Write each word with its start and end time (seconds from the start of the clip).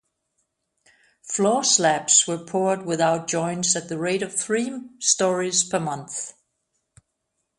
Floor 1.21 1.63
slabs 1.63 2.25
were 2.27 2.39
poured 2.39 2.87
without 2.87 3.27
joints 3.27 3.75
at 3.75 3.87
the 3.87 3.99
rate 3.99 4.23
of 4.23 4.33
three 4.33 4.79
stories 4.97 5.63
per 5.63 5.79
month. 5.79 6.33